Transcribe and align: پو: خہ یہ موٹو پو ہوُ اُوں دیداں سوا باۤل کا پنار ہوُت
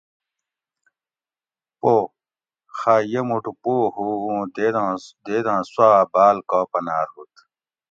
پو: 1.79 1.93
خہ 2.77 2.93
یہ 3.11 3.21
موٹو 3.27 3.51
پو 3.61 3.73
ہوُ 3.93 4.05
اُوں 4.23 4.41
دیداں 5.25 5.59
سوا 5.73 5.91
باۤل 6.13 6.37
کا 6.49 6.59
پنار 6.71 7.07
ہوُت 7.13 7.33